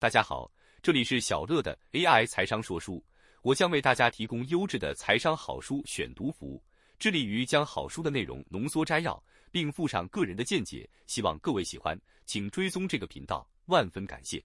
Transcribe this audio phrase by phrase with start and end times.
[0.00, 0.50] 大家好，
[0.80, 3.04] 这里是小乐的 AI 财商说书，
[3.42, 6.64] 我将为大家提供优质的财商好书选读服务，
[6.98, 14.42] 致力于将好书的内容浓缩摘要，并附上个人的见解，希望各位喜欢，请追踪这个频道，万分感谢。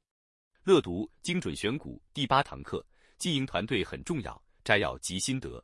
[0.66, 2.86] 乐读精准选股第八堂课，
[3.18, 5.64] 经营团队很重要，摘要及心得。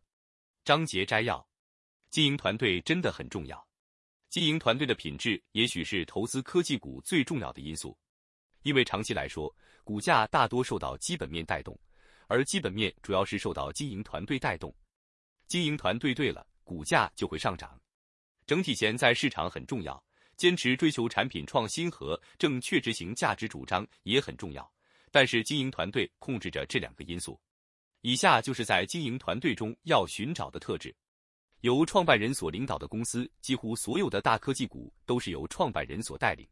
[0.64, 1.46] 章节摘要：
[2.10, 3.62] 经营团队真的很重要，
[4.30, 7.94] 经营团队的品质也许是投资科技股最重要的因素。
[8.64, 9.54] 因为长期来说，
[9.84, 11.78] 股价大多受到基本面带动，
[12.28, 14.74] 而基本面主要是受到经营团队带动。
[15.48, 17.80] 经营团队对了，股价就会上涨。
[18.46, 20.02] 整体钱在市场很重要，
[20.38, 24.72] 坚持追求产品创新和正确执行价值主张也很重要。
[25.12, 27.40] 但是经营团队控制着这两个因素。
[28.02, 30.96] 以下就是在经营团队中要寻找的特质：
[31.60, 36.48] 由创办人所领导的公司，几乎所有的大科技股都是由创办人所带领。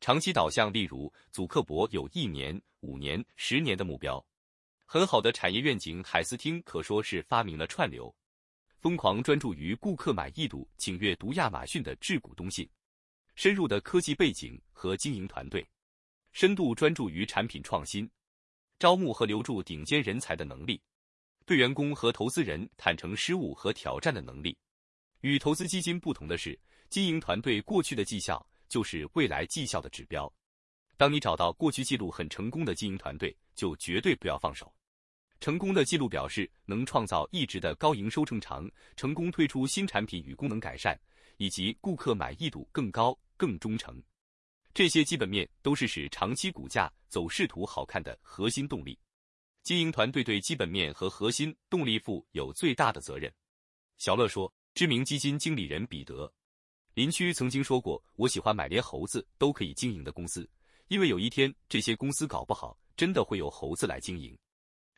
[0.00, 4.24] 长期导向，例如祖克伯有一年、五年、十年的目标，
[4.84, 6.04] 很好的产业愿景。
[6.04, 8.14] 海思汀可说是发明了串流，
[8.80, 12.68] 疯狂专注于顾客满意度，请阅读亚马逊的致股东信。
[13.34, 15.66] 深入的科技背景和经营团队，
[16.32, 18.08] 深度专注于产品创新，
[18.78, 20.80] 招募和留住顶尖人才的能力，
[21.46, 24.56] 对员工和投资人坦诚失误和挑战的能力。
[25.22, 26.56] 与投资基金不同的是，
[26.90, 28.46] 经营团队过去的绩效。
[28.68, 30.32] 就是未来绩效的指标。
[30.96, 34.72] 当你找到过去记录很成功的经营团队，就绝对不要放手。
[35.40, 40.98] 成功的记录表示能创造一直的高营收成长，成功推出新产品与功能改善，
[41.36, 44.00] 以及顾客满意度更高、更忠诚。
[44.72, 48.98] 这些基本面都是使长期股价走势图好看的核心动力。
[49.62, 53.32] 经营团队对基本面和核心动力负有最大的责任。
[53.98, 56.32] 小乐说，知名基金经理人彼得。
[56.94, 60.48] 林区曾经说过：“我喜欢买连猴子都可以经营的公司，
[60.86, 64.36] 因为有一天这些公司搞不好，真的会有猴子来经营。”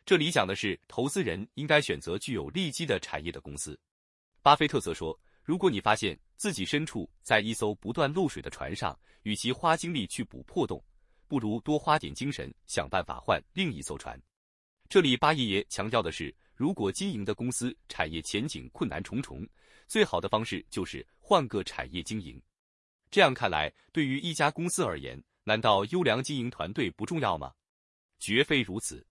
[0.04, 3.78] 这里讲的是投资人应该选择具有利基的产业的公司。
[4.42, 10.84] 巴菲特则说：“如果你发现自己身处在一艘不断漏水的船上，与其花精力去补破洞，
[11.26, 14.20] 不如多花点精神想办法换另一艘船。”
[14.90, 19.48] 这里巴爷爷强调的是，如果经营的公司产业前景困难重重，
[19.88, 22.40] 最好的方式就是换个产业经营。
[23.10, 27.52] 这样看来，对于一家公司而言，难道优良经营团队不重要吗？
[28.20, 29.04] 绝非如此。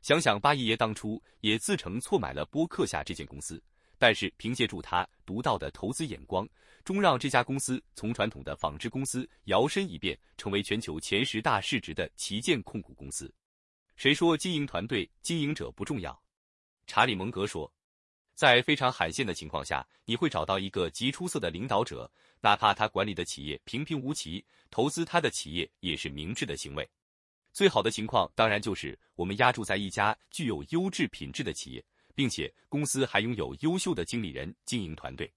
[0.00, 3.62] 想想巴爷爷当初也自称错买了波克夏这间公司，
[3.98, 6.48] 但是凭借住他独到的投资眼光，
[6.82, 13.30] 终让这家公司从传统的纺织公司摇身一变，成为全球前十大市值的旗舰控股公司。
[13.96, 16.18] 谁说经营团队、经营者不重要？
[16.86, 17.70] 查理·蒙格说，
[18.40, 26.88] 在非常罕见的情况下，你会找到一个极出色的领导者，哪怕他管理的企业平平无奇，投资他的企业也是明智的行为。
[27.52, 31.84] 最好的情况当然就是我们押注在一家具有优质品质的企业，
[32.14, 35.30] 并且公司还拥有优秀的经理人、经营团队。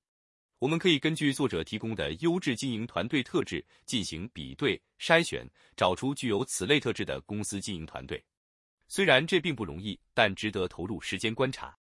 [0.60, 8.24] 我们可以根据作者提供的优质经营团队特质进行比对筛选，找出具有此类特质的公司经营团队。
[8.88, 11.78] 虽然这并不容易，但值得投入时间观察。